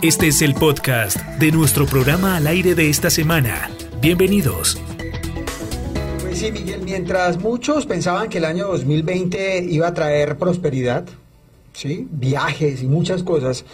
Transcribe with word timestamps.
Este 0.00 0.28
es 0.28 0.42
el 0.42 0.54
podcast 0.54 1.16
de 1.40 1.50
nuestro 1.50 1.84
programa 1.84 2.36
al 2.36 2.46
aire 2.46 2.76
de 2.76 2.88
esta 2.88 3.10
semana. 3.10 3.68
Bienvenidos. 4.00 4.80
Pues 6.20 6.38
sí, 6.38 6.52
Miguel, 6.52 6.82
mientras 6.84 7.40
muchos 7.40 7.84
pensaban 7.84 8.28
que 8.28 8.38
el 8.38 8.44
año 8.44 8.68
2020 8.68 9.64
iba 9.64 9.88
a 9.88 9.94
traer 9.94 10.38
prosperidad, 10.38 11.04
¿sí? 11.72 12.06
viajes 12.12 12.80
y 12.84 12.86
muchas 12.86 13.24
cosas, 13.24 13.64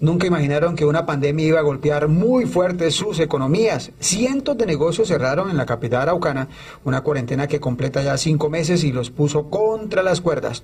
nunca 0.00 0.26
imaginaron 0.26 0.76
que 0.76 0.84
una 0.84 1.06
pandemia 1.06 1.46
iba 1.46 1.60
a 1.60 1.62
golpear 1.62 2.08
muy 2.08 2.44
fuerte 2.44 2.90
sus 2.90 3.18
economías. 3.18 3.90
Cientos 4.00 4.58
de 4.58 4.66
negocios 4.66 5.08
cerraron 5.08 5.48
en 5.48 5.56
la 5.56 5.64
capital 5.64 6.02
araucana, 6.02 6.48
una 6.84 7.00
cuarentena 7.00 7.48
que 7.48 7.58
completa 7.58 8.02
ya 8.02 8.18
cinco 8.18 8.50
meses 8.50 8.84
y 8.84 8.92
los 8.92 9.08
puso 9.08 9.48
contra 9.48 10.02
las 10.02 10.20
cuerdas. 10.20 10.62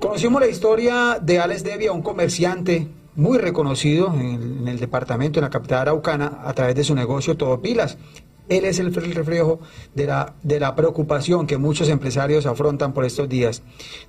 Conocimos 0.00 0.40
la 0.40 0.48
historia 0.48 1.20
de 1.22 1.38
Alex 1.38 1.62
Devia, 1.62 1.92
un 1.92 2.02
comerciante 2.02 2.88
muy 3.18 3.38
reconocido 3.38 4.14
en 4.14 4.68
el, 4.68 4.78
departamento, 4.78 5.40
en 5.40 5.44
la 5.44 5.50
capital 5.50 5.80
araucana, 5.80 6.38
a 6.44 6.52
través 6.52 6.76
de 6.76 6.84
su 6.84 6.94
negocio 6.94 7.36
Todo 7.36 7.60
Pilas. 7.60 7.98
Él 8.48 8.64
es 8.64 8.78
el 8.78 8.94
reflejo 8.94 9.58
de 9.96 10.06
la, 10.06 10.34
de 10.44 10.60
la 10.60 10.76
preocupación 10.76 11.48
que 11.48 11.58
muchos 11.58 11.88
empresarios 11.88 12.46
afrontan 12.46 12.92
por 12.92 13.04
estos 13.04 13.28
días. 13.28 13.62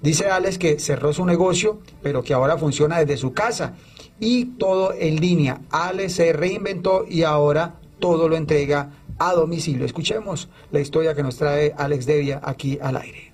Dice 0.04 0.30
Alex 0.30 0.60
que 0.60 0.78
cerró 0.80 1.12
su 1.12 1.26
negocio, 1.26 1.80
pero 2.04 2.22
que 2.22 2.36
ahora 2.36 2.60
funciona 2.60 3.00
desde 3.00 3.18
su 3.18 3.34
casa 3.34 3.74
y 4.20 4.46
todo 4.46 4.94
en 4.94 5.20
línea. 5.20 5.62
Alex 5.72 6.14
se 6.14 6.32
reinventó 6.32 7.04
y 7.10 7.24
ahora 7.24 7.80
todo 7.98 8.30
lo 8.30 8.38
entrega 8.38 8.92
a 9.18 9.34
domicilio. 9.34 9.88
Escuchemos 9.88 10.50
la 10.70 10.82
historia 10.82 11.16
que 11.16 11.24
nos 11.24 11.36
trae 11.36 11.74
Alex 11.76 12.06
Devia 12.06 12.42
aquí 12.44 12.78
al 12.80 12.96
aire. 12.96 13.34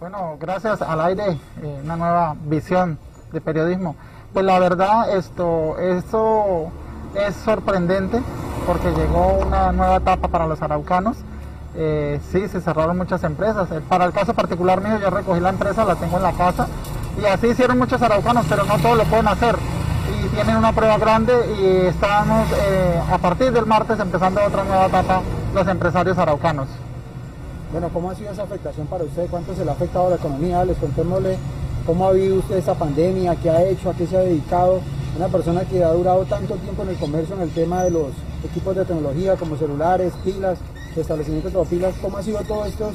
Bueno, 0.00 0.38
gracias 0.40 0.80
al 0.80 1.02
aire, 1.02 1.36
eh, 1.62 1.80
una 1.84 1.96
nueva 1.96 2.34
visión 2.46 2.98
de 3.30 3.42
periodismo. 3.42 3.94
Pues 4.32 4.44
la 4.44 4.60
verdad, 4.60 5.16
esto, 5.16 5.76
esto 5.78 6.68
es 7.14 7.34
sorprendente 7.34 8.20
porque 8.64 8.92
llegó 8.92 9.38
una 9.44 9.72
nueva 9.72 9.96
etapa 9.96 10.28
para 10.28 10.46
los 10.46 10.62
araucanos. 10.62 11.16
Eh, 11.74 12.20
sí, 12.30 12.46
se 12.46 12.60
cerraron 12.60 12.96
muchas 12.96 13.24
empresas. 13.24 13.68
Eh, 13.72 13.80
para 13.88 14.04
el 14.04 14.12
caso 14.12 14.32
particular 14.32 14.80
mío, 14.80 14.98
yo 15.00 15.10
recogí 15.10 15.40
la 15.40 15.48
empresa, 15.48 15.84
la 15.84 15.96
tengo 15.96 16.16
en 16.18 16.22
la 16.22 16.32
casa. 16.32 16.68
Y 17.20 17.26
así 17.26 17.48
hicieron 17.48 17.76
muchos 17.76 18.00
araucanos, 18.02 18.46
pero 18.48 18.64
no 18.64 18.78
todos 18.78 18.98
lo 18.98 19.04
pueden 19.04 19.26
hacer. 19.26 19.56
Y 20.24 20.28
tienen 20.28 20.56
una 20.56 20.72
prueba 20.72 20.96
grande 20.98 21.32
y 21.60 21.86
estamos 21.86 22.48
eh, 22.52 23.00
a 23.10 23.18
partir 23.18 23.50
del 23.50 23.66
martes 23.66 23.98
empezando 23.98 24.44
otra 24.44 24.62
nueva 24.62 24.86
etapa 24.86 25.22
los 25.54 25.66
empresarios 25.66 26.16
araucanos. 26.18 26.68
Bueno, 27.72 27.88
¿cómo 27.92 28.10
ha 28.10 28.14
sido 28.14 28.30
esa 28.30 28.44
afectación 28.44 28.86
para 28.86 29.02
usted? 29.04 29.28
¿Cuánto 29.28 29.54
se 29.54 29.64
le 29.64 29.70
ha 29.70 29.74
afectado 29.74 30.06
a 30.06 30.10
la 30.10 30.16
economía? 30.16 30.64
Les 30.64 30.78
contémosle 30.78 31.36
¿Cómo 31.90 32.06
ha 32.06 32.12
vivido 32.12 32.36
usted 32.36 32.56
esa 32.56 32.74
pandemia? 32.74 33.34
¿Qué 33.34 33.50
ha 33.50 33.64
hecho? 33.64 33.90
¿A 33.90 33.94
qué 33.94 34.06
se 34.06 34.16
ha 34.16 34.20
dedicado? 34.20 34.80
Una 35.16 35.26
persona 35.26 35.62
que 35.62 35.82
ha 35.82 35.92
durado 35.92 36.24
tanto 36.24 36.54
tiempo 36.54 36.84
en 36.84 36.90
el 36.90 36.96
comercio, 36.96 37.34
en 37.34 37.42
el 37.42 37.50
tema 37.50 37.82
de 37.82 37.90
los 37.90 38.12
equipos 38.44 38.76
de 38.76 38.84
tecnología 38.84 39.34
como 39.34 39.56
celulares, 39.56 40.12
pilas, 40.24 40.60
establecimientos 40.94 41.52
de 41.52 41.64
pilas, 41.64 41.96
¿cómo 42.00 42.18
ha 42.18 42.22
sido 42.22 42.38
todos 42.42 42.68
estos 42.68 42.94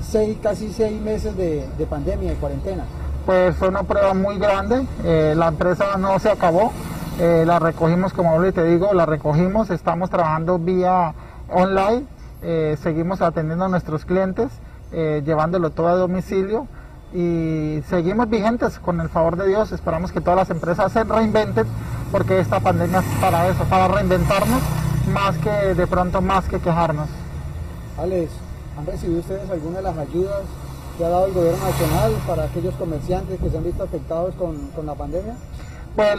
seis, 0.00 0.38
casi 0.40 0.72
seis 0.72 1.02
meses 1.02 1.36
de, 1.36 1.66
pandemia, 1.90 2.30
de 2.30 2.36
cuarentena? 2.36 2.84
Pues 3.26 3.56
fue 3.56 3.66
una 3.66 3.82
prueba 3.82 4.14
muy 4.14 4.38
grande, 4.38 4.86
eh, 5.02 5.34
la 5.36 5.48
empresa 5.48 5.96
no 5.96 6.16
se 6.20 6.30
acabó, 6.30 6.70
eh, 7.18 7.42
la 7.44 7.58
recogimos, 7.58 8.12
como 8.12 8.40
te 8.52 8.62
digo, 8.62 8.94
la 8.94 9.06
recogimos, 9.06 9.70
estamos 9.70 10.08
trabajando 10.08 10.60
vía 10.60 11.14
online, 11.52 12.04
eh, 12.42 12.76
seguimos 12.80 13.22
atendiendo 13.22 13.64
a 13.64 13.68
nuestros 13.68 14.04
clientes, 14.04 14.52
llevándolo 14.92 15.70
todo 15.70 15.88
a 15.88 15.96
domicilio 15.96 16.68
y 17.12 17.82
seguimos 17.88 18.28
vigentes 18.28 18.78
con 18.78 19.00
el 19.00 19.08
favor 19.08 19.36
de 19.36 19.48
Dios. 19.48 19.72
Esperamos 19.72 20.12
que 20.12 20.20
todas 20.20 20.36
las 20.36 20.50
empresas 20.50 20.92
se 20.92 21.04
reinventen 21.04 21.66
porque 22.10 22.40
esta 22.40 22.60
pandemia 22.60 23.00
es 23.00 23.20
para 23.20 23.48
eso, 23.48 23.64
para 23.64 23.88
reinventarnos 23.88 24.60
más 25.12 25.36
que 25.38 25.50
de 25.50 25.86
pronto 25.86 26.20
más 26.20 26.46
que 26.48 26.58
quejarnos. 26.58 27.08
Alex, 27.98 28.30
¿han 28.78 28.86
recibido 28.86 29.20
ustedes 29.20 29.48
alguna 29.50 29.78
de 29.78 29.82
las 29.82 29.98
ayudas 29.98 30.42
que 30.98 31.04
ha 31.04 31.08
dado 31.08 31.26
el 31.26 31.32
gobierno 31.32 31.64
nacional 31.64 32.12
para 32.26 32.44
aquellos 32.44 32.74
comerciantes 32.74 33.38
que 33.40 33.50
se 33.50 33.56
han 33.56 33.64
visto 33.64 33.82
afectados 33.82 34.34
con, 34.34 34.86
la 34.86 34.94
pandemia? 34.94 35.34
Pues 35.94 36.10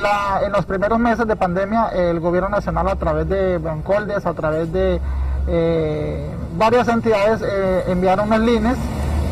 en 0.44 0.52
los 0.52 0.66
primeros 0.66 0.98
meses 0.98 1.28
de 1.28 1.36
pandemia 1.36 1.90
el 1.90 2.20
gobierno 2.20 2.50
nacional 2.50 2.88
a 2.88 2.96
través 2.96 3.30
de 3.30 3.60
Bancoldes, 3.60 4.26
a 4.26 4.34
través 4.34 4.72
de 4.74 5.00
eh, 5.48 6.30
varias 6.58 6.88
entidades 6.88 7.42
eh, 7.44 7.84
enviaron 7.88 8.28
unas 8.28 8.40
líneas 8.40 8.78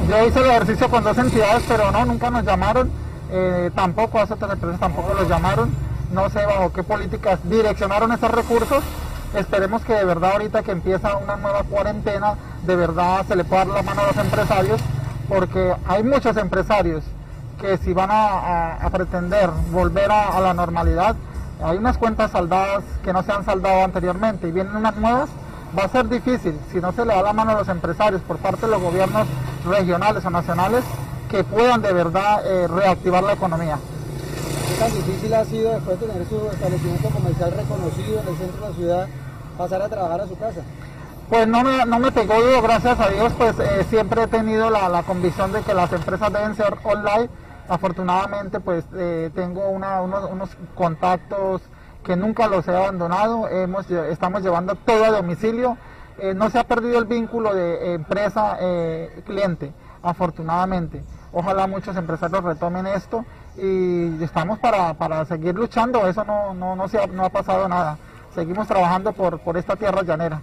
yo 0.07 0.25
hice 0.25 0.39
el 0.39 0.45
ejercicio 0.45 0.89
con 0.89 1.03
dos 1.03 1.17
entidades, 1.17 1.63
pero 1.67 1.91
no, 1.91 2.05
nunca 2.05 2.29
nos 2.29 2.43
llamaron, 2.43 2.91
eh, 3.31 3.71
tampoco 3.73 4.19
a 4.19 4.23
otras 4.23 4.51
empresas 4.51 4.79
tampoco 4.79 5.13
los 5.13 5.27
llamaron, 5.27 5.73
no 6.11 6.29
sé 6.29 6.45
bajo 6.45 6.71
qué 6.73 6.83
políticas 6.83 7.39
direccionaron 7.43 8.11
esos 8.11 8.31
recursos. 8.31 8.83
Esperemos 9.33 9.83
que 9.83 9.93
de 9.93 10.05
verdad 10.05 10.33
ahorita 10.33 10.63
que 10.63 10.71
empieza 10.71 11.17
una 11.17 11.35
nueva 11.35 11.63
cuarentena, 11.63 12.35
de 12.65 12.75
verdad 12.75 13.25
se 13.27 13.35
le 13.35 13.43
pueda 13.43 13.65
dar 13.65 13.75
la 13.75 13.83
mano 13.83 14.01
a 14.01 14.07
los 14.07 14.17
empresarios, 14.17 14.79
porque 15.27 15.73
hay 15.87 16.03
muchos 16.03 16.37
empresarios 16.37 17.03
que 17.59 17.77
si 17.77 17.93
van 17.93 18.09
a, 18.11 18.87
pretender 18.91 19.49
volver 19.71 20.11
a, 20.11 20.37
a 20.37 20.39
la 20.39 20.53
normalidad, 20.53 21.15
hay 21.63 21.77
unas 21.77 21.97
cuentas 21.97 22.31
saldadas 22.31 22.83
que 23.03 23.11
no 23.11 23.23
se 23.23 23.31
han 23.31 23.43
saldado 23.43 23.83
anteriormente 23.83 24.47
y 24.47 24.51
vienen 24.51 24.75
unas 24.75 24.95
nuevas 24.97 25.29
va 25.77 25.83
a 25.83 25.89
ser 25.89 26.07
difícil 26.07 26.57
si 26.71 26.79
no 26.79 26.91
se 26.91 27.05
le 27.05 27.13
da 27.13 27.21
la 27.21 27.33
mano 27.33 27.51
a 27.51 27.55
los 27.55 27.67
empresarios 27.67 28.21
por 28.21 28.37
parte 28.37 28.65
de 28.65 28.71
los 28.71 28.81
gobiernos 28.81 29.27
regionales 29.65 30.25
o 30.25 30.29
nacionales 30.29 30.83
que 31.29 31.43
puedan 31.43 31.81
de 31.81 31.93
verdad 31.93 32.45
eh, 32.45 32.67
reactivar 32.67 33.23
la 33.23 33.33
economía. 33.33 33.77
¿Qué 34.67 34.75
tan 34.75 34.93
difícil 34.93 35.33
ha 35.33 35.45
sido 35.45 35.71
después 35.71 35.99
de 35.99 36.07
tener 36.07 36.27
su 36.27 36.49
establecimiento 36.51 37.09
comercial 37.09 37.51
reconocido 37.51 38.21
en 38.21 38.27
el 38.27 38.37
centro 38.37 38.61
de 38.61 38.69
la 38.69 38.75
ciudad 38.75 39.07
pasar 39.57 39.81
a 39.81 39.89
trabajar 39.89 40.21
a 40.21 40.27
su 40.27 40.37
casa? 40.37 40.61
Pues 41.29 41.47
no 41.47 41.63
me, 41.63 41.85
no 41.85 41.99
me 41.99 42.11
pegó 42.11 42.35
duro, 42.35 42.61
gracias 42.61 42.99
a 42.99 43.09
Dios, 43.09 43.33
pues 43.37 43.57
eh, 43.59 43.85
siempre 43.89 44.23
he 44.23 44.27
tenido 44.27 44.69
la, 44.69 45.01
convicción 45.03 45.51
de 45.51 45.61
que 45.61 45.73
las 45.73 45.91
empresas 45.91 46.31
deben 46.31 46.55
ser 46.55 46.77
online. 46.83 47.29
Afortunadamente, 47.67 48.59
pues 48.59 48.85
eh, 48.95 49.31
tengo 49.33 49.69
unos, 49.69 50.29
unos 50.29 50.49
contactos 50.75 51.61
que 52.05 52.15
nunca 52.15 52.47
los 52.47 52.67
he 52.67 52.75
abandonado, 52.75 53.49
hemos, 53.49 53.89
estamos 53.89 54.43
llevando 54.43 54.75
todo 54.75 55.03
a 55.05 55.11
domicilio, 55.11 55.77
eh, 56.19 56.33
no 56.33 56.49
se 56.49 56.59
ha 56.59 56.63
perdido 56.63 56.99
el 56.99 57.05
vínculo 57.05 57.53
de 57.53 57.95
empresa-cliente, 57.95 59.73
afortunadamente. 60.03 61.03
Ojalá 61.33 61.67
muchos 61.67 61.97
empresarios 61.97 62.43
retomen 62.43 62.87
esto 62.87 63.25
y 63.57 64.23
estamos 64.23 64.59
para, 64.59 65.25
seguir 65.25 65.55
luchando, 65.55 66.07
eso 66.07 66.23
no, 66.23 66.53
no, 66.53 66.83
ha, 66.83 67.07
no 67.07 67.25
ha 67.25 67.29
pasado 67.29 67.67
nada, 67.67 67.97
seguimos 68.33 68.67
trabajando 68.67 69.11
por, 69.11 69.39
por 69.39 69.57
esta 69.57 69.75
tierra 69.75 70.03
llanera 70.03 70.41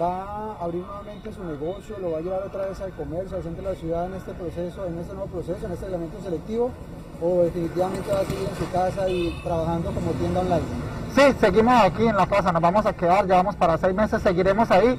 va 0.00 0.22
a 0.22 0.64
abrir 0.64 0.82
nuevamente 0.82 1.32
su 1.32 1.44
negocio, 1.44 1.96
lo 2.00 2.12
va 2.12 2.18
a 2.18 2.20
llevar 2.20 2.42
otra 2.42 2.66
vez 2.66 2.80
al 2.80 2.92
comercio, 2.92 3.36
al 3.36 3.42
centro 3.42 3.62
de 3.62 3.72
la 3.72 3.78
ciudad 3.78 4.06
en 4.06 4.14
este 4.14 4.32
proceso, 4.32 4.86
en 4.86 4.98
este 4.98 5.14
nuevo 5.14 5.28
proceso, 5.30 5.66
en 5.66 5.72
este 5.72 5.86
elemento 5.86 6.20
selectivo, 6.22 6.70
o 7.20 7.42
definitivamente 7.42 8.12
va 8.12 8.20
a 8.20 8.24
seguir 8.24 8.48
en 8.48 8.56
su 8.56 8.72
casa 8.72 9.08
y 9.08 9.40
trabajando 9.42 9.90
como 9.92 10.10
tienda 10.12 10.40
online? 10.40 10.62
Sí, 11.14 11.22
seguimos 11.40 11.74
aquí 11.74 12.06
en 12.06 12.16
la 12.16 12.26
casa, 12.26 12.52
nos 12.52 12.62
vamos 12.62 12.86
a 12.86 12.92
quedar, 12.94 13.26
ya 13.26 13.36
vamos 13.36 13.56
para 13.56 13.76
seis 13.78 13.94
meses, 13.94 14.22
seguiremos 14.22 14.70
ahí 14.70 14.98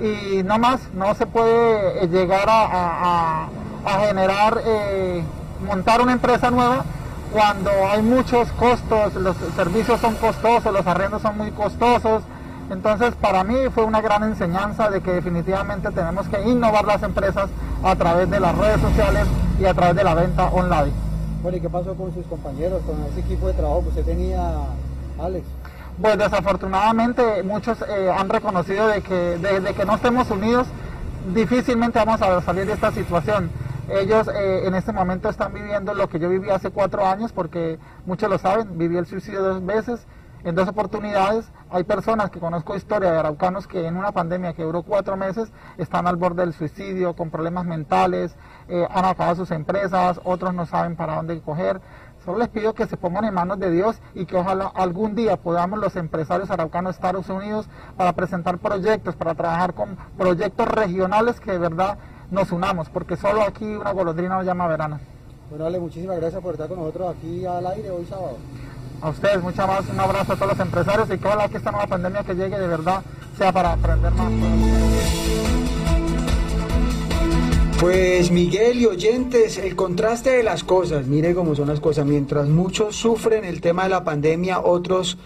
y 0.00 0.42
no 0.42 0.58
más, 0.58 0.92
no 0.94 1.14
se 1.14 1.26
puede 1.26 2.04
eh, 2.04 2.08
llegar 2.08 2.46
a, 2.48 3.48
generar, 4.08 4.60
eh, 4.64 5.22
montar 5.64 6.00
una 6.00 6.12
empresa 6.12 6.50
nueva 6.50 6.84
cuando 7.32 7.70
hay 7.70 8.02
muchos 8.02 8.50
costos, 8.52 9.14
los 9.14 9.36
servicios 9.56 10.00
son 10.00 10.14
costosos, 10.16 10.72
los 10.72 10.86
arrendos 10.86 11.22
son 11.22 11.38
muy 11.38 11.50
costosos, 11.52 12.22
entonces, 12.70 13.14
para 13.16 13.44
mí 13.44 13.54
fue 13.74 13.84
una 13.84 14.00
gran 14.00 14.22
enseñanza 14.22 14.90
de 14.90 15.00
que 15.00 15.12
definitivamente 15.12 15.90
tenemos 15.90 16.28
que 16.28 16.42
innovar 16.42 16.84
las 16.84 17.02
empresas 17.02 17.50
a 17.82 17.96
través 17.96 18.30
de 18.30 18.40
las 18.40 18.56
redes 18.56 18.80
sociales 18.80 19.26
y 19.60 19.64
a 19.64 19.74
través 19.74 19.96
de 19.96 20.04
la 20.04 20.14
venta 20.14 20.46
online. 20.46 20.92
Bueno, 21.42 21.58
¿y 21.58 21.60
qué 21.60 21.68
pasó 21.68 21.94
con 21.94 22.14
sus 22.14 22.24
compañeros, 22.26 22.82
con 22.82 23.02
ese 23.10 23.20
equipo 23.20 23.48
de 23.48 23.54
trabajo 23.54 23.82
que 23.82 23.88
usted 23.88 24.04
tenía, 24.04 24.40
Alex? 25.20 25.44
Pues 26.00 26.16
desafortunadamente 26.16 27.42
muchos 27.42 27.82
eh, 27.82 28.10
han 28.16 28.28
reconocido 28.28 28.88
de 28.88 29.02
que 29.02 29.14
desde 29.14 29.74
que 29.74 29.84
no 29.84 29.96
estemos 29.96 30.30
unidos 30.30 30.66
difícilmente 31.34 31.98
vamos 31.98 32.22
a 32.22 32.40
salir 32.40 32.66
de 32.66 32.72
esta 32.72 32.92
situación. 32.92 33.50
Ellos 33.88 34.28
eh, 34.28 34.66
en 34.66 34.74
este 34.74 34.92
momento 34.92 35.28
están 35.28 35.52
viviendo 35.52 35.92
lo 35.94 36.08
que 36.08 36.18
yo 36.18 36.28
viví 36.28 36.48
hace 36.48 36.70
cuatro 36.70 37.04
años 37.04 37.32
porque 37.32 37.78
muchos 38.06 38.30
lo 38.30 38.38
saben, 38.38 38.78
viví 38.78 38.96
el 38.96 39.06
suicidio 39.06 39.42
dos 39.42 39.66
veces 39.66 40.06
en 40.44 40.54
dos 40.54 40.68
oportunidades. 40.68 41.50
Hay 41.70 41.84
personas 41.84 42.30
que 42.30 42.40
conozco 42.40 42.76
historia 42.76 43.12
de 43.12 43.18
araucanos 43.18 43.66
que 43.66 43.86
en 43.86 43.96
una 43.96 44.12
pandemia 44.12 44.52
que 44.52 44.62
duró 44.62 44.82
cuatro 44.82 45.16
meses 45.16 45.52
están 45.78 46.06
al 46.06 46.16
borde 46.16 46.42
del 46.42 46.52
suicidio, 46.52 47.14
con 47.14 47.30
problemas 47.30 47.64
mentales, 47.64 48.36
eh, 48.68 48.86
han 48.90 49.04
acabado 49.04 49.36
sus 49.36 49.50
empresas, 49.50 50.20
otros 50.24 50.54
no 50.54 50.66
saben 50.66 50.96
para 50.96 51.16
dónde 51.16 51.40
coger. 51.40 51.80
Solo 52.24 52.38
les 52.38 52.48
pido 52.48 52.72
que 52.72 52.86
se 52.86 52.96
pongan 52.96 53.24
en 53.24 53.34
manos 53.34 53.58
de 53.58 53.70
Dios 53.70 54.00
y 54.14 54.26
que 54.26 54.36
ojalá 54.36 54.66
algún 54.66 55.16
día 55.16 55.36
podamos 55.36 55.80
los 55.80 55.96
empresarios 55.96 56.50
araucanos 56.50 56.94
Estados 56.94 57.28
Unidos 57.28 57.68
para 57.96 58.12
presentar 58.12 58.58
proyectos, 58.58 59.16
para 59.16 59.34
trabajar 59.34 59.74
con 59.74 59.96
proyectos 60.16 60.68
regionales 60.68 61.40
que 61.40 61.52
de 61.52 61.58
verdad 61.58 61.98
nos 62.30 62.52
unamos, 62.52 62.88
porque 62.90 63.16
solo 63.16 63.42
aquí 63.42 63.74
una 63.74 63.90
golondrina 63.90 64.36
nos 64.36 64.46
llama 64.46 64.68
verano. 64.68 65.00
Bueno, 65.50 65.66
Ale, 65.66 65.80
muchísimas 65.80 66.16
gracias 66.16 66.40
por 66.40 66.54
estar 66.54 66.68
con 66.68 66.78
nosotros 66.78 67.14
aquí 67.14 67.44
al 67.44 67.66
aire 67.66 67.90
hoy 67.90 68.06
sábado. 68.06 68.36
A 69.02 69.10
ustedes, 69.10 69.42
mucha 69.42 69.66
más, 69.66 69.84
un 69.88 69.98
abrazo 69.98 70.32
a 70.32 70.36
todos 70.36 70.56
los 70.56 70.60
empresarios 70.60 71.08
y 71.10 71.18
que 71.18 71.26
ojalá 71.26 71.48
que 71.48 71.56
esta 71.56 71.72
nueva 71.72 71.88
pandemia 71.88 72.22
que 72.22 72.34
llegue 72.34 72.58
de 72.58 72.68
verdad 72.68 73.02
sea 73.36 73.52
para 73.52 73.72
aprender 73.72 74.12
más. 74.12 74.32
Pues 77.80 78.30
Miguel 78.30 78.80
y 78.80 78.86
oyentes, 78.86 79.58
el 79.58 79.74
contraste 79.74 80.30
de 80.30 80.44
las 80.44 80.62
cosas, 80.62 81.08
mire 81.08 81.34
cómo 81.34 81.56
son 81.56 81.66
las 81.66 81.80
cosas, 81.80 82.06
mientras 82.06 82.46
muchos 82.46 82.94
sufren 82.94 83.44
el 83.44 83.60
tema 83.60 83.82
de 83.82 83.88
la 83.88 84.04
pandemia, 84.04 84.60
otros 84.60 85.18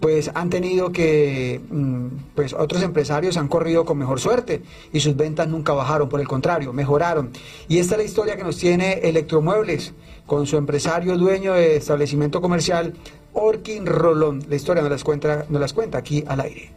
pues 0.00 0.30
han 0.34 0.50
tenido 0.50 0.92
que, 0.92 1.60
mm, 1.70 2.06
pues 2.34 2.52
otros 2.52 2.82
empresarios 2.82 3.36
han 3.36 3.48
corrido 3.48 3.84
con 3.84 3.98
mejor 3.98 4.20
suerte 4.20 4.62
y 4.92 5.00
sus 5.00 5.16
ventas 5.16 5.48
nunca 5.48 5.72
bajaron, 5.72 6.08
por 6.08 6.20
el 6.20 6.28
contrario, 6.28 6.72
mejoraron. 6.72 7.30
Y 7.68 7.78
esta 7.78 7.94
es 7.94 7.98
la 7.98 8.04
historia 8.04 8.36
que 8.36 8.44
nos 8.44 8.58
tiene 8.58 8.94
Electromuebles 9.04 9.94
con 10.26 10.46
su 10.46 10.56
empresario 10.56 11.16
dueño 11.16 11.54
de 11.54 11.76
establecimiento 11.76 12.40
comercial, 12.40 12.94
Orkin 13.32 13.86
Rolón. 13.86 14.44
La 14.48 14.56
historia 14.56 14.82
nos 14.82 14.90
las 14.90 15.04
cuenta, 15.04 15.46
nos 15.48 15.60
las 15.60 15.72
cuenta 15.72 15.98
aquí 15.98 16.24
al 16.26 16.40
aire. 16.40 16.70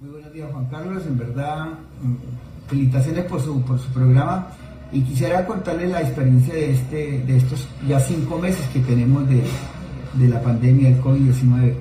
Muy 0.00 0.10
buenos 0.10 0.32
días 0.32 0.50
Juan 0.52 0.66
Carlos, 0.66 1.02
en 1.06 1.18
verdad 1.18 1.66
mm, 2.02 2.68
felicitaciones 2.68 3.24
por 3.24 3.40
su, 3.40 3.62
por 3.62 3.78
su 3.78 3.88
programa 3.92 4.48
y 4.92 5.00
quisiera 5.02 5.46
contarles 5.46 5.90
la 5.90 6.02
experiencia 6.02 6.54
de, 6.54 6.72
este, 6.72 7.18
de 7.26 7.36
estos 7.36 7.66
ya 7.88 7.98
cinco 7.98 8.38
meses 8.38 8.66
que 8.72 8.80
tenemos 8.80 9.28
de, 9.28 9.42
de 10.14 10.28
la 10.28 10.40
pandemia 10.40 10.90
del 10.90 11.02
COVID-19. 11.02 11.74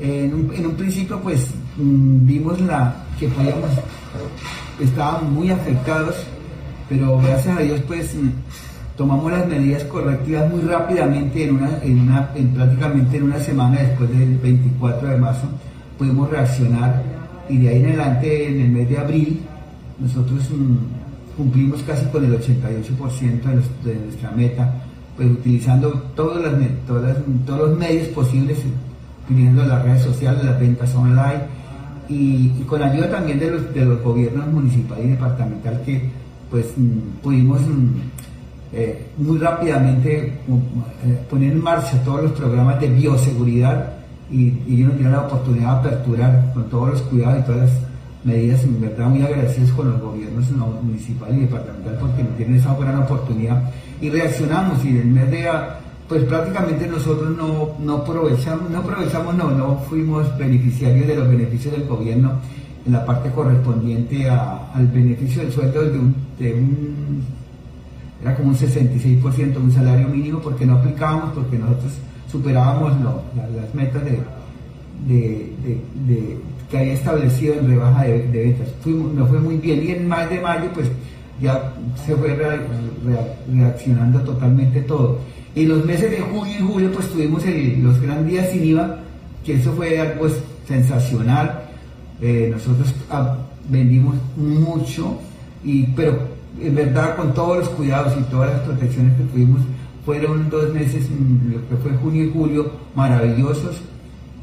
En 0.00 0.34
un, 0.34 0.74
principio 0.74 1.20
pues 1.20 1.46
mm, 1.76 2.26
vimos 2.26 2.60
la, 2.60 2.96
que 3.18 3.28
podíamos, 3.28 3.70
estábamos 4.80 5.30
muy 5.30 5.50
afectados, 5.50 6.16
pero 6.88 7.18
gracias 7.18 7.58
a 7.58 7.60
Dios 7.60 7.80
pues 7.86 8.12
mm, 8.14 8.30
tomamos 8.96 9.30
las 9.30 9.46
medidas 9.46 9.84
correctivas 9.84 10.50
muy 10.50 10.62
rápidamente, 10.62 11.44
en, 11.44 11.56
una, 11.56 11.78
en, 11.82 12.00
una, 12.00 12.30
en 12.34 12.48
prácticamente 12.48 13.16
en 13.18 13.22
una 13.22 13.38
semana 13.38 13.80
después 13.80 14.10
del 14.10 14.36
24 14.38 15.08
de 15.08 15.16
marzo, 15.16 15.46
pudimos 15.96 16.28
reaccionar 16.28 17.02
y 17.48 17.58
de 17.58 17.68
ahí 17.68 17.76
en 17.76 17.86
adelante, 17.86 18.48
en 18.48 18.60
el 18.62 18.70
mes 18.70 18.88
de 18.88 18.98
abril, 18.98 19.40
nosotros 20.00 20.50
mm, 20.50 21.36
cumplimos 21.36 21.82
casi 21.82 22.04
con 22.06 22.24
el 22.24 22.32
88% 22.32 23.42
de, 23.42 23.56
los, 23.56 23.84
de, 23.84 23.94
nuestra 23.94 24.30
meta, 24.32 24.74
pues 25.16 25.30
utilizando 25.30 25.92
todas 26.16 26.42
las, 26.42 26.54
todas 26.86 27.16
todos 27.46 27.68
los 27.68 27.78
medios 27.78 28.08
posibles, 28.08 28.58
utilizando 29.24 29.64
las 29.64 29.82
redes 29.82 30.02
sociales, 30.02 30.44
las 30.44 30.58
ventas 30.58 30.94
online 30.94 31.42
y, 32.08 32.52
y 32.60 32.64
con 32.66 32.82
ayuda 32.82 33.10
también 33.10 33.38
de 33.38 33.50
los, 33.50 34.02
gobiernos 34.02 34.46
municipal 34.48 34.98
y 35.02 35.08
departamental 35.08 35.80
que 35.84 36.10
pues 36.50 36.66
mm, 36.76 37.22
pudimos 37.22 37.60
mm, 37.62 37.90
eh, 38.72 39.06
muy 39.18 39.38
rápidamente 39.38 40.26
eh, 40.26 41.20
poner 41.30 41.52
en 41.52 41.62
marcha 41.62 42.02
todos 42.04 42.24
los 42.24 42.32
programas 42.32 42.80
de 42.80 42.88
bioseguridad 42.88 43.94
y, 44.30 44.48
y 44.66 44.84
nos 44.84 44.94
dieron 44.94 45.12
la 45.12 45.22
oportunidad 45.22 45.80
de 45.82 45.88
aperturar 45.88 46.52
con 46.52 46.64
todos 46.68 46.90
los 46.90 47.02
cuidados 47.02 47.40
y 47.40 47.42
todas 47.42 47.60
las 47.62 47.70
medidas, 48.24 48.64
en 48.64 48.80
verdad 48.80 49.08
muy 49.08 49.22
agradecidos 49.22 49.70
con 49.72 49.90
los 49.90 50.00
gobiernos 50.00 50.50
municipal 50.82 51.36
y 51.36 51.42
departamental 51.42 51.98
porque 52.00 52.22
nos 52.24 52.36
tienen 52.36 52.56
esa 52.56 52.74
gran 52.74 53.02
oportunidad. 53.02 53.70
Y 54.00 54.10
reaccionamos 54.10 54.84
y 54.84 54.88
en 54.88 55.12
mes 55.12 55.30
de 55.30 55.48
pues 56.08 56.24
prácticamente 56.24 56.86
nosotros 56.86 57.36
no, 57.36 57.70
no 57.80 57.96
aprovechamos, 57.96 58.70
no 58.70 58.78
aprovechamos, 58.78 59.34
no, 59.34 59.50
no 59.50 59.76
fuimos 59.88 60.36
beneficiarios 60.36 61.06
de 61.06 61.16
los 61.16 61.28
beneficios 61.28 61.72
del 61.72 61.86
gobierno 61.86 62.32
en 62.86 62.92
la 62.92 63.04
parte 63.04 63.30
correspondiente 63.30 64.28
a, 64.28 64.72
al 64.74 64.86
beneficio 64.88 65.42
del 65.42 65.52
sueldo 65.52 65.82
de 65.82 65.98
un, 65.98 66.14
de 66.38 66.54
un 66.54 67.24
era 68.24 68.34
como 68.36 68.48
un 68.50 68.56
66% 68.56 69.52
de 69.52 69.58
un 69.58 69.70
salario 69.70 70.08
mínimo 70.08 70.40
porque 70.40 70.64
no 70.64 70.76
aplicábamos, 70.76 71.34
porque 71.34 71.58
nosotros 71.58 71.92
superábamos 72.30 72.92
las 73.54 73.74
metas 73.74 74.02
de, 74.02 74.18
de, 75.06 75.52
de, 76.06 76.38
que 76.70 76.78
había 76.78 76.94
establecido 76.94 77.54
en 77.54 77.68
rebaja 77.68 78.04
de, 78.04 78.26
ventas. 78.26 78.68
Nos 78.86 79.28
fue 79.28 79.40
muy 79.40 79.58
bien 79.58 79.84
y 79.84 79.90
en 79.90 80.08
más 80.08 80.30
de 80.30 80.40
mayo 80.40 80.70
pues 80.72 80.88
ya 81.40 81.74
se 82.04 82.14
fue 82.14 82.34
re, 82.34 82.56
re, 82.56 82.66
reaccionando 83.52 84.20
totalmente 84.20 84.82
todo. 84.82 85.18
Y 85.54 85.66
los 85.66 85.84
meses 85.84 86.10
de 86.10 86.20
junio 86.20 86.54
y 86.58 86.62
julio 86.62 86.92
pues 86.92 87.08
tuvimos 87.08 87.44
los 87.78 88.00
grandes 88.00 88.26
días 88.26 88.50
sin 88.50 88.64
IVA, 88.64 88.98
que 89.44 89.54
eso 89.54 89.72
fue 89.72 90.00
algo 90.00 90.26
sensacional. 90.66 91.62
Eh, 92.20 92.48
nosotros 92.52 92.94
ah, 93.10 93.36
vendimos 93.68 94.16
mucho, 94.36 95.18
y, 95.62 95.84
pero 95.88 96.18
en 96.60 96.74
verdad 96.74 97.16
con 97.16 97.34
todos 97.34 97.58
los 97.58 97.68
cuidados 97.70 98.14
y 98.18 98.22
todas 98.30 98.52
las 98.52 98.60
protecciones 98.60 99.16
que 99.16 99.24
tuvimos, 99.24 99.60
fueron 100.04 100.50
dos 100.50 100.72
meses, 100.72 101.08
mm, 101.10 101.52
lo 101.52 101.68
que 101.68 101.76
fue 101.82 101.92
junio 101.92 102.24
y 102.24 102.30
julio, 102.30 102.70
maravillosos 102.94 103.80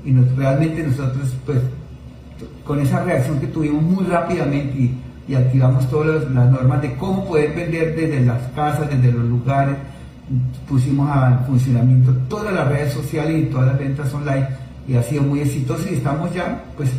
y 0.03 0.13
realmente 0.35 0.83
nosotros 0.83 1.33
pues 1.45 1.59
con 2.65 2.79
esa 2.79 3.03
reacción 3.03 3.39
que 3.39 3.47
tuvimos 3.47 3.83
muy 3.83 4.05
rápidamente 4.05 4.77
y, 4.77 4.95
y 5.27 5.35
activamos 5.35 5.89
todas 5.89 6.23
las, 6.31 6.51
normas 6.51 6.81
de 6.81 6.95
cómo 6.95 7.25
poder 7.25 7.55
vender 7.55 7.95
desde 7.95 8.25
las 8.25 8.41
casas, 8.49 8.89
desde 8.89 9.11
los 9.11 9.25
lugares, 9.25 9.75
pusimos 10.67 11.09
a 11.09 11.43
funcionamiento 11.45 12.13
todas 12.29 12.53
las 12.53 12.67
redes 12.67 12.93
sociales 12.93 13.43
y 13.43 13.45
todas 13.47 13.67
las 13.67 13.79
ventas 13.79 14.13
online 14.13 14.47
y 14.87 14.95
ha 14.95 15.03
sido 15.03 15.23
muy 15.23 15.41
exitoso 15.41 15.83
y 15.89 15.95
estamos 15.95 16.33
ya 16.33 16.63
pues 16.77 16.89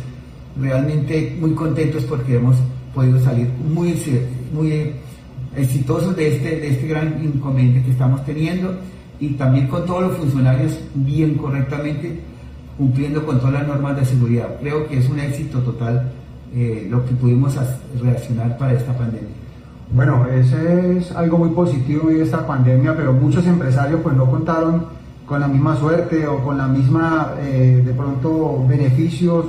realmente 0.59 1.35
muy 1.39 1.53
contentos 1.53 2.03
porque 2.03 2.35
hemos 2.35 2.55
podido 2.93 3.19
salir 3.19 3.49
muy, 3.49 3.95
muy 4.53 4.93
exitosos 5.55 6.15
de 6.15 6.35
este, 6.35 6.59
de 6.59 6.69
este 6.69 6.87
gran 6.87 7.23
inconveniente 7.23 7.83
que 7.83 7.91
estamos 7.91 8.23
teniendo 8.25 8.75
y 9.19 9.29
también 9.29 9.67
con 9.67 9.85
todos 9.85 10.03
los 10.03 10.17
funcionarios 10.17 10.77
bien 10.93 11.35
correctamente 11.35 12.19
cumpliendo 12.77 13.25
con 13.25 13.39
todas 13.39 13.53
las 13.53 13.67
normas 13.67 13.95
de 13.95 14.05
seguridad. 14.05 14.57
Creo 14.59 14.87
que 14.87 14.97
es 14.97 15.09
un 15.09 15.19
éxito 15.19 15.59
total 15.59 16.11
eh, 16.55 16.87
lo 16.89 17.05
que 17.05 17.13
pudimos 17.15 17.55
reaccionar 18.01 18.57
para 18.57 18.73
esta 18.73 18.93
pandemia. 18.93 19.29
Bueno, 19.91 20.25
ese 20.25 20.97
es 20.97 21.11
algo 21.11 21.37
muy 21.37 21.49
positivo 21.49 22.09
de 22.09 22.23
esta 22.23 22.47
pandemia, 22.47 22.95
pero 22.95 23.13
muchos 23.13 23.45
empresarios 23.45 24.01
pues 24.01 24.15
no 24.15 24.29
contaron 24.29 24.85
con 25.25 25.39
la 25.39 25.47
misma 25.47 25.75
suerte 25.77 26.27
o 26.27 26.43
con 26.43 26.57
la 26.57 26.67
misma, 26.67 27.33
eh, 27.39 27.81
de 27.85 27.93
pronto, 27.93 28.65
beneficios 28.67 29.45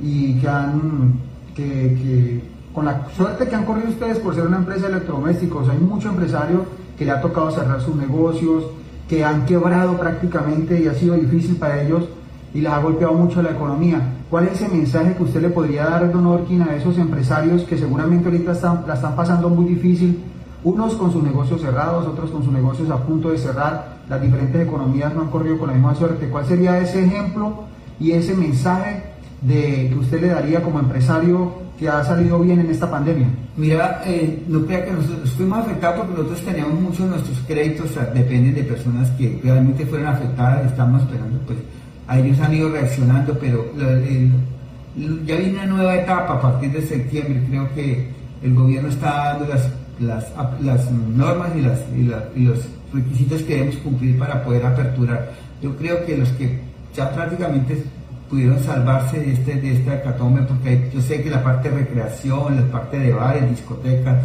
y 0.00 0.34
que 0.34 0.48
han, 0.48 1.14
que, 1.54 2.42
con 2.72 2.84
la 2.84 3.06
suerte 3.16 3.48
que 3.48 3.54
han 3.54 3.64
corrido 3.64 3.88
ustedes 3.88 4.18
por 4.18 4.34
ser 4.34 4.46
una 4.46 4.58
empresa 4.58 4.86
de 4.86 4.94
electrodomésticos, 4.94 5.68
hay 5.68 5.78
muchos 5.78 6.12
empresarios 6.12 6.62
que 6.98 7.04
le 7.04 7.10
ha 7.10 7.20
tocado 7.20 7.50
cerrar 7.50 7.80
sus 7.80 7.96
negocios, 7.96 8.64
que 9.08 9.24
han 9.24 9.46
quebrado 9.46 9.98
prácticamente 9.98 10.80
y 10.80 10.88
ha 10.88 10.94
sido 10.94 11.14
difícil 11.14 11.56
para 11.56 11.82
ellos 11.82 12.08
y 12.54 12.60
les 12.60 12.72
ha 12.72 12.78
golpeado 12.78 13.14
mucho 13.14 13.42
la 13.42 13.50
economía. 13.50 14.00
¿Cuál 14.30 14.48
es 14.48 14.60
ese 14.60 14.68
mensaje 14.68 15.14
que 15.14 15.22
usted 15.22 15.40
le 15.40 15.50
podría 15.50 15.84
dar, 15.84 16.12
don 16.12 16.26
Orkin, 16.26 16.62
a 16.62 16.74
esos 16.74 16.98
empresarios 16.98 17.62
que 17.62 17.78
seguramente 17.78 18.26
ahorita 18.26 18.52
están, 18.52 18.84
la 18.86 18.94
están 18.94 19.14
pasando 19.14 19.48
muy 19.48 19.66
difícil? 19.66 20.18
Unos 20.64 20.94
con 20.94 21.12
sus 21.12 21.22
negocios 21.22 21.60
cerrados, 21.60 22.08
otros 22.08 22.32
con 22.32 22.42
sus 22.42 22.52
negocios 22.52 22.90
a 22.90 23.04
punto 23.04 23.30
de 23.30 23.38
cerrar, 23.38 23.98
las 24.08 24.20
diferentes 24.20 24.66
economías 24.66 25.14
no 25.14 25.20
han 25.22 25.28
corrido 25.28 25.58
con 25.58 25.68
la 25.68 25.74
misma 25.74 25.94
suerte. 25.94 26.28
¿Cuál 26.28 26.44
sería 26.44 26.76
ese 26.78 27.04
ejemplo 27.04 27.64
y 28.00 28.12
ese 28.12 28.34
mensaje 28.34 29.04
que 29.46 29.96
usted 29.96 30.20
le 30.20 30.28
daría 30.28 30.60
como 30.60 30.80
empresario 30.80 31.66
que 31.78 31.88
ha 31.88 32.02
salido 32.02 32.40
bien 32.40 32.58
en 32.58 32.70
esta 32.70 32.90
pandemia? 32.90 33.28
Mira, 33.56 34.02
eh, 34.06 34.42
no 34.48 34.66
crea 34.66 34.84
que 34.86 34.90
nosotros 34.90 35.30
fuimos 35.34 35.60
afectados 35.60 35.98
porque 35.98 36.14
nosotros 36.14 36.42
teníamos 36.42 36.80
muchos 36.80 36.98
de 37.00 37.08
nuestros 37.10 37.38
créditos, 37.46 37.90
o 37.90 37.94
sea, 37.94 38.06
dependen 38.06 38.54
de 38.54 38.64
personas 38.64 39.08
que 39.10 39.40
realmente 39.44 39.86
fueron 39.86 40.08
afectadas, 40.08 40.66
estamos 40.66 41.02
esperando, 41.02 41.38
pues 41.46 41.58
a 42.06 42.18
ellos 42.18 42.38
han 42.40 42.54
ido 42.54 42.70
reaccionando, 42.70 43.36
pero 43.38 43.66
ya 43.76 45.36
viene 45.36 45.52
una 45.54 45.66
nueva 45.66 45.96
etapa 45.96 46.34
a 46.34 46.40
partir 46.40 46.72
de 46.72 46.82
septiembre, 46.82 47.44
creo 47.48 47.74
que 47.74 48.08
el 48.42 48.54
gobierno 48.54 48.88
está 48.88 49.32
dando 49.32 49.46
las, 49.48 49.68
las, 50.00 50.26
las 50.62 50.90
normas 50.90 51.50
y, 51.56 51.62
las, 51.62 51.80
y, 51.96 52.02
la, 52.04 52.24
y 52.34 52.44
los 52.44 52.60
requisitos 52.92 53.42
que 53.42 53.54
debemos 53.54 53.76
cumplir 53.76 54.18
para 54.18 54.44
poder 54.44 54.64
aperturar. 54.64 55.32
Yo 55.62 55.76
creo 55.76 56.04
que 56.04 56.16
los 56.16 56.28
que 56.30 56.60
ya 56.94 57.10
prácticamente 57.10 57.82
pudieron 58.28 58.58
salvarse 58.62 59.20
de 59.20 59.32
este 59.32 59.54
de 59.54 59.72
esta 59.72 59.96
hecatombe 59.96 60.42
porque 60.42 60.90
yo 60.92 61.00
sé 61.00 61.22
que 61.22 61.30
la 61.30 61.42
parte 61.42 61.70
de 61.70 61.78
recreación, 61.78 62.56
la 62.56 62.72
parte 62.72 62.98
de 62.98 63.12
bares, 63.12 63.48
discotecas, 63.50 64.16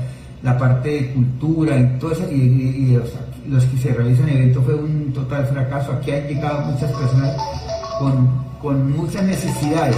la 0.43 0.57
parte 0.57 0.89
de 0.89 1.13
cultura 1.13 1.77
y 1.77 1.99
todo 1.99 2.11
eso, 2.11 2.31
y, 2.31 2.97
los, 3.47 3.65
que 3.65 3.77
se 3.77 3.93
realizan 3.93 4.29
eventos 4.29 4.63
fue 4.63 4.75
un 4.75 5.11
total 5.13 5.45
fracaso. 5.47 5.93
Aquí 5.93 6.11
han 6.11 6.27
llegado 6.27 6.71
muchas 6.71 6.91
personas 6.91 7.35
con, 7.99 8.29
con 8.61 8.91
muchas 8.95 9.23
necesidades. 9.23 9.97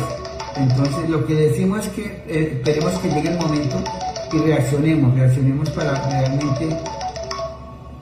Entonces 0.56 1.10
lo 1.10 1.26
que 1.26 1.34
decimos 1.34 1.86
es 1.86 1.94
que 1.94 2.06
eh, 2.28 2.54
esperemos 2.54 2.94
que 3.00 3.10
llegue 3.10 3.30
el 3.30 3.40
momento 3.40 3.84
y 4.32 4.38
reaccionemos, 4.38 5.14
reaccionemos 5.16 5.70
para 5.72 6.10
realmente 6.10 6.78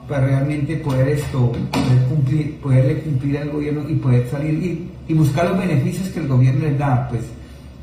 para 0.08 0.26
realmente 0.26 0.76
poder 0.76 1.08
esto, 1.08 1.52
poder 1.52 2.02
cumplir, 2.08 2.60
poderle 2.60 3.00
cumplir 3.00 3.38
al 3.38 3.50
gobierno 3.50 3.88
y 3.88 3.94
poder 3.94 4.28
salir 4.28 4.54
y, 4.54 4.90
y, 5.08 5.14
buscar 5.14 5.48
los 5.48 5.58
beneficios 5.58 6.08
que 6.08 6.20
el 6.20 6.28
gobierno 6.28 6.66
les 6.66 6.78
da. 6.78 7.08
Pues 7.08 7.22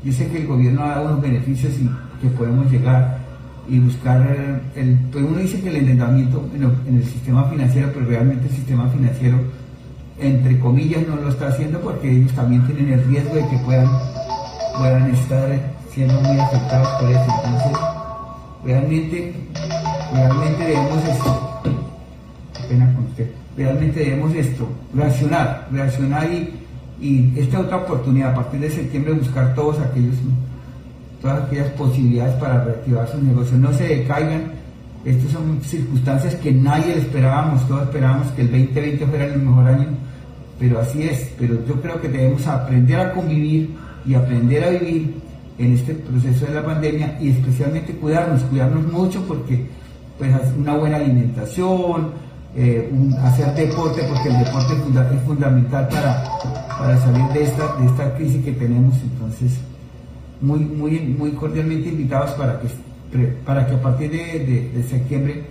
yo 0.04 0.12
sé 0.12 0.28
que 0.28 0.42
el 0.42 0.46
gobierno 0.46 0.86
dado 0.86 1.06
unos 1.06 1.22
beneficios 1.22 1.72
y 1.74 1.88
que 2.22 2.28
podemos 2.36 2.70
llegar 2.70 3.19
y 3.70 3.78
buscar 3.78 4.20
el, 4.74 4.98
pues 5.12 5.24
uno 5.24 5.38
dice 5.38 5.60
que 5.60 5.68
el 5.68 5.76
endeudamiento 5.76 6.44
en, 6.54 6.96
el 6.96 7.04
sistema 7.04 7.44
financiero, 7.44 7.90
pero 7.94 8.06
realmente 8.06 8.48
el 8.48 8.54
sistema 8.54 8.88
financiero 8.88 9.38
entre 10.18 10.58
comillas, 10.58 11.06
no 11.08 11.16
lo 11.16 11.28
está 11.28 11.48
haciendo 11.48 11.80
porque 11.80 12.10
ellos 12.10 12.32
también 12.32 12.66
tienen 12.66 12.92
el 12.92 13.04
riesgo 13.06 13.34
de 13.34 13.48
que 13.48 13.56
puedan, 13.58 13.88
puedan 14.76 15.14
estar 15.14 15.48
siendo 15.92 16.20
muy 16.20 16.38
afectados 16.38 16.88
por 17.00 17.10
eso. 17.10 17.26
Entonces, 17.44 17.78
realmente, 18.64 19.34
realmente 20.12 20.64
debemos 20.64 21.04
esto, 21.04 21.62
pena 22.68 22.94
con 22.94 23.04
usted, 23.04 23.30
realmente 23.56 24.00
debemos 24.00 24.34
esto, 24.34 24.68
reaccionar, 24.94 25.68
reaccionar 25.70 26.30
y, 26.30 26.60
y 27.00 27.34
esta 27.38 27.60
otra 27.60 27.78
oportunidad 27.78 28.32
a 28.32 28.34
partir 28.34 28.60
de 28.60 28.70
septiembre 28.70 29.14
buscar 29.14 29.54
todos 29.54 29.78
aquellos, 29.78 30.16
todas 31.20 31.44
aquellas 31.44 31.68
posibilidades 31.70 32.34
para 32.36 32.64
reactivar 32.64 33.08
sus 33.08 33.22
negocios, 33.22 33.58
no 33.58 33.72
se 33.72 33.84
decaigan. 33.84 34.52
Estas 35.04 35.32
son 35.32 35.60
circunstancias 35.62 36.34
que 36.36 36.52
nadie 36.52 36.98
esperábamos, 36.98 37.66
todos 37.66 37.84
esperábamos 37.84 38.28
que 38.32 38.42
el 38.42 38.50
2020 38.50 39.06
fuera 39.06 39.24
el 39.26 39.42
mejor 39.42 39.66
año, 39.66 39.86
pero 40.58 40.80
así 40.80 41.02
es. 41.02 41.32
Pero 41.38 41.64
yo 41.66 41.80
creo 41.80 42.00
que 42.00 42.08
debemos 42.08 42.46
aprender 42.46 43.00
a 43.00 43.12
convivir 43.12 43.70
y 44.06 44.14
aprender 44.14 44.64
a 44.64 44.70
vivir 44.70 45.14
en 45.58 45.74
este 45.74 45.94
proceso 45.94 46.46
de 46.46 46.54
la 46.54 46.64
pandemia 46.64 47.18
y 47.20 47.30
especialmente 47.30 47.94
cuidarnos, 47.94 48.42
cuidarnos 48.44 48.90
mucho 48.92 49.22
porque 49.26 49.66
pues 50.18 50.30
una 50.58 50.76
buena 50.76 50.96
alimentación, 50.96 52.10
eh, 52.56 52.90
hacer 53.22 53.54
deporte, 53.54 54.02
porque 54.08 54.28
el 54.28 54.38
deporte 54.38 54.74
es 54.74 55.22
fundamental 55.22 55.88
para, 55.88 56.24
para 56.78 56.98
salir 56.98 57.24
de 57.32 57.44
esta, 57.44 57.76
de 57.76 57.86
esta 57.86 58.14
crisis 58.16 58.44
que 58.44 58.52
tenemos. 58.52 58.94
Entonces, 59.02 59.58
muy, 60.40 60.60
muy, 60.60 61.00
muy 61.00 61.32
cordialmente 61.32 61.88
invitados 61.88 62.32
para 62.32 62.60
que, 62.60 62.68
para 63.44 63.66
que 63.66 63.74
a 63.74 63.82
partir 63.82 64.10
de, 64.10 64.70
de 64.74 64.82
septiembre 64.84 65.44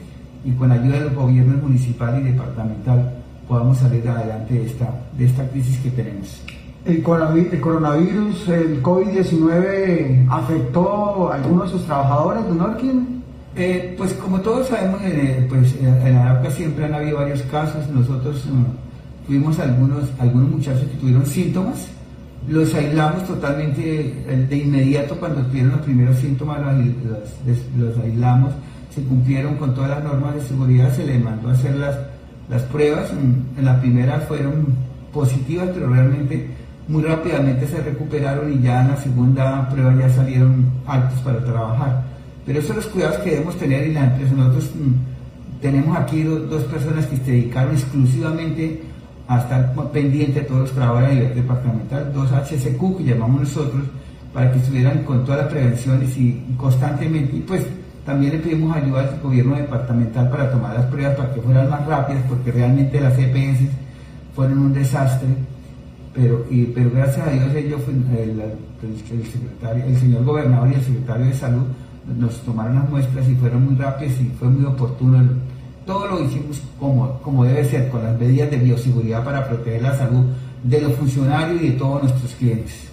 y 0.44 0.52
con 0.52 0.72
ayuda 0.72 1.00
de 1.00 1.06
los 1.06 1.16
gobiernos 1.16 1.62
municipal 1.62 2.20
y 2.20 2.24
departamental 2.24 3.14
podamos 3.48 3.80
salir 3.80 4.08
adelante 4.08 4.54
de 4.54 4.66
esta, 4.66 5.02
de 5.18 5.26
esta 5.26 5.48
crisis 5.50 5.80
que 5.80 5.90
tenemos. 5.90 6.44
El 6.86 7.04
coronavirus, 7.04 8.48
el 8.50 8.82
COVID-19, 8.82 10.28
afectó 10.30 11.32
a 11.32 11.36
algunos 11.36 11.66
de 11.66 11.78
sus 11.78 11.86
trabajadores, 11.86 12.48
don 12.48 12.62
Orkin? 12.62 13.24
Eh, 13.56 13.96
pues 13.98 14.14
como 14.14 14.40
todos 14.40 14.68
sabemos, 14.68 15.02
eh, 15.04 15.46
pues 15.50 15.76
en 15.82 16.16
Arauca 16.16 16.50
siempre 16.52 16.86
han 16.86 16.94
habido 16.94 17.18
varios 17.18 17.42
casos. 17.44 17.90
Nosotros 17.90 18.46
mm, 18.46 19.28
tuvimos 19.28 19.60
algunos, 19.60 20.06
algunos 20.20 20.50
muchachos 20.52 20.84
que 20.84 20.98
tuvieron 20.98 21.26
síntomas, 21.26 21.88
los 22.48 22.74
aislamos 22.74 23.28
totalmente 23.28 23.82
de 24.50 24.58
inmediato 24.58 25.16
cuando 25.16 25.42
tuvieron 25.44 25.72
los 25.72 25.82
primeros 25.82 26.18
síntomas, 26.18 26.60
los, 27.78 27.98
aislamos, 28.00 28.54
se 28.94 29.04
cumplieron 29.04 29.56
con 29.56 29.76
todas 29.76 29.90
las 29.90 30.04
normas 30.04 30.36
de 30.36 30.42
seguridad, 30.42 30.94
se 30.94 31.06
les 31.06 31.24
mandó 31.24 31.50
a 31.50 31.54
hacer 31.54 31.76
las, 31.76 31.96
las 32.50 32.64
pruebas. 32.64 33.12
En 33.12 33.66
la 33.66 33.80
primera 33.80 34.20
fueron 34.22 34.68
positivas, 35.14 35.70
pero 35.74 35.90
realmente 35.90 36.48
muy 36.88 37.04
rápidamente 37.04 37.68
se 37.68 37.82
recuperaron 37.82 38.52
y 38.52 38.64
ya 38.64 38.82
en 38.82 38.88
la 38.90 38.98
segunda 38.98 39.70
prueba 39.70 39.94
ya 39.96 40.10
salieron 40.10 40.66
altos 40.88 41.20
para 41.20 41.44
trabajar. 41.44 42.04
Pero 42.46 42.60
esos 42.60 42.70
son 42.70 42.78
los 42.78 42.88
cuidados 42.88 43.18
que 43.18 43.32
debemos 43.32 43.58
tener 43.58 43.84
en 43.84 43.94
la 43.94 44.06
empresa. 44.06 44.34
Nosotros 44.34 44.72
mm, 44.74 45.62
tenemos 45.62 45.96
aquí 45.96 46.24
dos 46.24 46.64
personas 46.64 47.06
que 47.06 47.18
se 47.18 47.32
dedicaron 47.32 47.74
exclusivamente 47.74 48.82
a 49.30 49.40
estar 49.40 49.74
pendiente 49.94 50.42
de 50.42 50.46
todos 50.46 50.62
los 50.62 50.72
trabajadores 50.72 51.12
a 51.12 51.14
nivel 51.14 51.36
departamental, 51.36 52.12
dos 52.14 52.30
HCQ 52.32 52.98
que 52.98 53.04
llamamos 53.06 53.42
nosotros, 53.42 53.84
para 54.34 54.52
que 54.52 54.60
estuvieran 54.60 55.04
con 55.04 55.24
todas 55.24 55.44
las 55.44 55.52
prevenciones 55.54 56.18
y, 56.18 56.44
constantemente. 56.58 57.38
Y 57.38 57.40
pues 57.40 57.66
también 58.06 58.34
le 58.34 58.40
pedimos 58.40 58.76
ayuda 58.76 59.02
al 59.02 59.20
gobierno 59.22 59.56
departamental 59.56 60.30
para 60.30 60.52
tomar 60.52 60.76
las 60.76 60.86
pruebas 60.88 61.16
para 61.16 61.34
que 61.34 61.42
fueran 61.42 61.70
más 61.70 61.86
rápidas, 61.86 62.24
porque 62.28 62.52
realmente 62.52 63.00
las 63.00 63.18
EPS 63.18 63.70
fueron 64.36 64.58
un 64.58 64.74
desastre 64.74 65.30
pero, 66.14 66.46
pero 66.74 66.92
gracias 66.92 67.28
a 67.28 67.32
Dios 67.32 67.56
ellos, 67.56 67.82
el, 67.88 68.42
el, 68.42 69.26
secretario, 69.26 69.86
el 69.86 69.98
señor 69.98 70.26
gobernador 70.26 70.70
y 70.70 70.74
el 70.74 70.82
secretario 70.82 71.26
de 71.28 71.34
salud 71.34 71.64
nos 72.18 72.42
tomaron 72.42 72.76
las 72.76 72.90
muestras 72.90 73.30
y 73.30 73.36
fueron 73.36 73.66
muy 73.66 73.76
rápidos 73.76 74.20
y 74.20 74.26
fue 74.38 74.50
muy 74.50 74.66
oportuno. 74.66 75.20
Todo 75.90 76.08
lo 76.08 76.24
hicimos 76.24 76.62
como, 76.80 77.20
como 77.24 77.46
debe 77.46 77.66
ser, 77.66 77.90
con 77.90 78.04
las 78.04 78.16
medidas 78.20 78.52
de 78.52 78.58
bioseguridad 78.58 79.24
para 79.24 79.48
proteger 79.48 79.82
la 79.82 79.98
salud 79.98 80.24
de 80.64 80.82
los 80.82 80.94
funcionarios 80.94 81.64
y 81.64 81.70
de 81.70 81.78
todos 81.78 82.04
nuestros 82.04 82.36
clientes. 82.36 82.90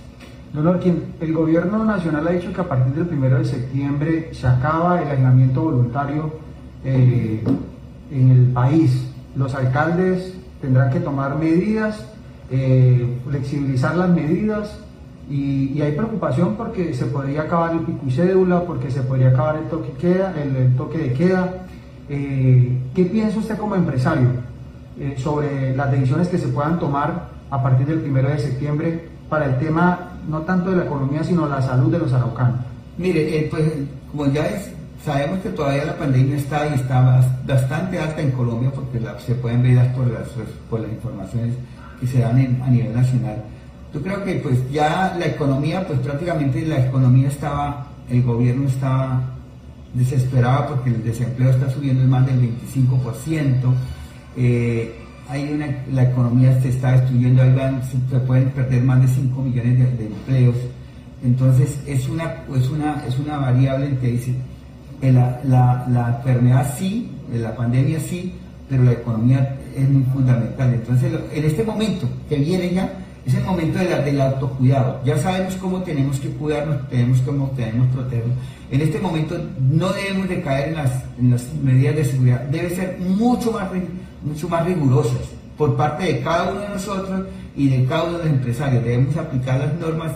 Don 0.55 0.67
Orkin, 0.67 1.03
el 1.21 1.35
gobierno 1.35 1.85
nacional 1.85 2.26
ha 2.26 2.31
dicho 2.31 2.50
que 2.55 2.61
a 2.62 2.67
partir 2.67 2.95
del 2.95 3.19
1 3.19 3.38
de 3.41 3.45
septiembre 3.45 4.31
se 4.33 4.47
acaba 4.47 5.03
el 5.03 5.09
aislamiento 5.09 5.65
voluntario 5.65 6.33
eh, 6.87 7.45
en 8.11 8.31
el 8.31 8.47
país. 8.55 9.11
Los 9.37 9.55
alcaldes 9.55 10.33
tendrán 10.62 10.91
que 10.91 11.00
tomar 11.00 11.37
medidas 11.37 12.03
eh, 12.50 13.19
flexibilizar 13.29 13.97
las 13.97 14.09
medidas 14.09 14.79
y, 15.29 15.81
hay 15.83 15.93
preocupación 15.93 16.55
porque 16.55 16.95
se 16.95 17.07
podría 17.07 17.43
acabar 17.43 17.73
el 17.73 17.81
pico 17.81 18.07
y 18.07 18.11
cédula, 18.12 18.62
porque 18.65 18.91
se 18.91 19.03
podría 19.03 19.31
acabar 19.31 19.57
el 19.57 19.65
toque, 19.65 19.91
queda, 20.00 20.33
el, 20.41 20.76
toque 20.76 20.99
de 20.99 21.12
queda. 21.12 21.67
Eh, 22.09 22.79
¿Qué 22.95 23.05
piensa 23.05 23.39
usted 23.39 23.57
como 23.59 23.75
empresario 23.75 24.29
eh, 24.99 25.15
sobre 25.19 25.75
las 25.77 25.91
decisiones 25.91 26.29
que 26.29 26.39
se 26.39 26.49
puedan 26.49 26.79
tomar 26.79 27.29
a 27.51 27.63
partir 27.63 27.87
del 27.87 28.01
primero 28.01 28.29
de 28.29 28.39
septiembre 28.39 29.09
para 29.29 29.47
el 29.47 29.59
tema 29.59 30.13
no 30.29 30.41
tanto 30.43 30.71
de 30.71 30.77
la 30.77 30.85
economía, 30.85 31.25
sino 31.25 31.49
la 31.49 31.61
salud 31.61 31.91
de 31.91 31.99
los 31.99 32.13
araucanos? 32.13 32.61
Mire, 32.97 33.49
pues 33.51 33.65
como 34.11 34.27
ya 34.27 34.47
es, 34.47 34.71
sabemos 35.05 35.41
que 35.41 35.51
todavía 35.51 35.85
la 35.85 35.99
pandemia 35.99 36.37
está 36.37 36.67
y 36.69 36.75
está 36.75 37.23
bastante 37.47 37.99
alta 37.99 38.23
en 38.23 38.31
Colombia 38.31 38.71
porque 38.75 39.01
se 39.25 39.35
pueden 39.35 39.63
ver 39.63 39.93
por 39.93 40.07
las, 40.07 40.29
por 40.71 40.81
las 40.81 40.91
informaciones 40.91 41.55
que 42.01 42.07
se 42.07 42.21
dan 42.21 42.63
a 42.65 42.71
nivel 42.71 42.95
nacional. 42.95 43.43
Yo 43.93 44.03
creo 44.03 44.25
que 44.25 44.37
pues 44.37 44.71
ya 44.71 45.15
la 45.19 45.27
economía, 45.27 45.87
pues 45.87 45.99
prácticamente 46.01 46.65
la 46.67 46.87
economía 46.87 47.29
estaba, 47.29 47.87
el 48.11 48.23
gobierno 48.23 48.69
estaba 48.69 49.36
desesperado 49.97 50.75
porque 50.75 50.91
el 50.91 51.05
desempleo 51.05 51.50
está 51.50 51.71
subiendo 51.71 52.05
más 52.05 52.26
del 52.26 52.41
25%, 52.41 53.75
eh, 54.37 54.95
hay 55.29 55.53
una, 55.53 55.67
la 55.93 56.05
economía 56.05 56.61
se 56.61 56.69
está 56.69 56.93
destruyendo, 56.93 57.43
ahí 57.43 57.55
se, 57.91 58.19
pueden 58.21 58.50
perder 58.50 58.83
más 58.83 59.00
de 59.00 59.09
5 59.09 59.43
millones 59.43 59.99
de, 59.99 60.07
empleos, 60.07 60.57
entonces 61.25 61.81
es 61.87 62.09
una, 62.09 62.45
es 62.55 62.69
una, 62.69 63.05
es 63.07 63.19
una 63.19 63.38
variable 63.38 63.87
en 63.87 63.97
que 63.97 64.07
dice, 64.09 64.35
la, 65.03 65.41
la, 65.45 65.87
la 65.88 66.17
enfermedad 66.17 66.75
sí, 66.79 67.11
la 67.33 67.57
pandemia 67.57 67.99
sí, 68.00 68.35
pero 68.69 68.85
la 68.85 68.93
economía 68.93 69.57
es 69.76 69.88
muy 69.88 70.03
fundamental. 70.05 70.75
Entonces, 70.75 71.12
en 71.33 71.45
este 71.45 71.62
momento 71.62 72.09
que 72.29 72.37
viene 72.37 72.73
ya, 72.73 72.91
es 73.26 73.35
el 73.35 73.42
momento 73.42 73.78
de 73.80 73.90
la, 73.90 73.99
del 73.99 74.21
autocuidado. 74.21 75.00
Ya 75.04 75.18
sabemos 75.18 75.56
cómo 75.56 75.83
tenemos 75.83 76.21
que 76.21 76.28
cuidarnos, 76.28 76.88
tenemos 76.88 77.21
cómo 77.23 77.50
tenemos 77.56 77.88
que 77.88 77.95
protegernos. 77.95 78.37
En 78.71 78.80
este 78.80 79.00
momento 79.00 79.37
no 79.59 79.92
debemos 79.92 80.28
de 80.28 80.42
caer 80.42 80.76
en 81.18 81.30
las, 81.30 81.52
medidas 81.61 81.97
de 81.97 82.04
seguridad. 82.04 82.40
Debe 82.42 82.71
ser 82.71 82.99
mucho 83.00 83.50
más, 83.50 84.64
rigurosas 84.64 85.18
por 85.59 85.76
parte 85.76 86.04
de 86.04 86.21
cada 86.21 86.52
uno 86.52 86.61
de 86.61 86.68
nosotros 86.68 87.26
y 87.56 87.68
de 87.68 87.85
cada 87.87 88.04
uno 88.04 88.18
de 88.18 88.25
los 88.25 88.33
empresarios. 88.33 88.85
Debemos 88.85 89.16
aplicar 89.16 89.59
las 89.59 89.75
normas 89.75 90.12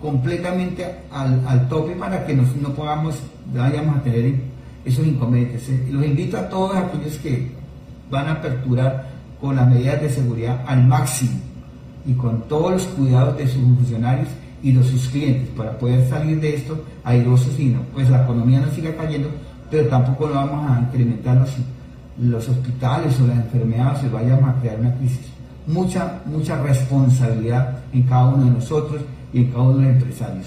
completamente 0.00 0.86
al, 1.10 1.42
al 1.44 1.68
tope 1.68 1.96
para 1.96 2.24
que 2.24 2.34
nos, 2.34 2.54
no 2.54 2.72
podamos, 2.72 3.16
vayamos 3.52 3.96
a 3.96 4.02
tener 4.02 4.34
esos 4.84 5.04
inconvenientes. 5.04 5.68
Los 5.90 6.04
invito 6.04 6.36
a 6.38 6.48
todos 6.48 6.76
aquellos 6.76 7.16
que 7.18 7.50
van 8.12 8.28
a 8.28 8.32
aperturar 8.34 9.08
con 9.40 9.56
las 9.56 9.68
medidas 9.68 10.00
de 10.00 10.08
seguridad 10.08 10.62
al 10.68 10.86
máximo 10.86 11.48
y 12.08 12.14
con 12.14 12.40
todos 12.48 12.72
los 12.72 12.82
cuidados 12.86 13.36
de 13.36 13.46
sus 13.46 13.62
funcionarios 13.62 14.28
y 14.62 14.72
de 14.72 14.82
sus 14.82 15.08
clientes 15.08 15.50
para 15.50 15.78
poder 15.78 16.08
salir 16.08 16.40
de 16.40 16.56
esto 16.56 16.82
airosos 17.04 17.60
y 17.60 17.66
no, 17.66 17.82
pues 17.92 18.08
la 18.08 18.24
economía 18.24 18.60
no 18.60 18.72
siga 18.72 18.96
cayendo, 18.96 19.28
pero 19.70 19.88
tampoco 19.88 20.26
lo 20.26 20.34
vamos 20.34 20.70
a 20.70 20.80
incrementar 20.80 21.36
los, 21.36 21.50
los 22.18 22.48
hospitales 22.48 23.20
o 23.20 23.26
las 23.26 23.36
enfermedades 23.36 24.00
se 24.00 24.08
vayamos 24.08 24.48
a 24.48 24.54
crear 24.54 24.80
una 24.80 24.94
crisis. 24.96 25.28
Mucha, 25.66 26.22
mucha 26.24 26.60
responsabilidad 26.62 27.80
en 27.92 28.02
cada 28.04 28.28
uno 28.28 28.46
de 28.46 28.50
nosotros 28.52 29.02
y 29.34 29.40
en 29.40 29.50
cada 29.50 29.64
uno 29.64 29.78
de 29.78 29.84
los 29.84 29.92
empresarios. 29.92 30.46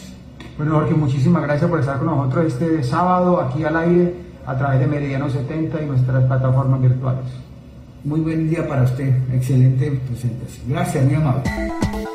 Bueno, 0.58 0.74
Jorge, 0.74 0.96
muchísimas 0.96 1.44
gracias 1.44 1.70
por 1.70 1.80
estar 1.80 2.00
con 2.00 2.08
nosotros 2.08 2.48
este 2.48 2.84
sábado 2.84 3.40
aquí 3.40 3.64
al 3.64 3.78
aire 3.78 4.16
a 4.48 4.58
través 4.58 4.80
de 4.80 4.88
Meridiano 4.88 5.30
70 5.30 5.80
y 5.80 5.86
nuestras 5.86 6.24
plataformas 6.24 6.82
virtuales. 6.82 7.51
Muy 8.04 8.20
buen 8.22 8.50
día 8.50 8.68
para 8.68 8.84
usted. 8.84 9.14
Excelente 9.34 9.92
presentación. 9.92 10.70
Gracias, 10.70 11.06
mi 11.06 11.14
amable. 11.14 11.44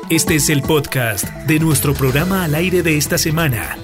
Este 0.09 0.35
es 0.35 0.49
el 0.49 0.61
podcast 0.61 1.25
de 1.47 1.59
nuestro 1.59 1.93
programa 1.93 2.43
al 2.43 2.55
aire 2.55 2.83
de 2.83 2.97
esta 2.97 3.17
semana. 3.17 3.77